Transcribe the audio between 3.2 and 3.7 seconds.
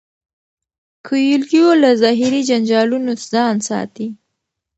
ځان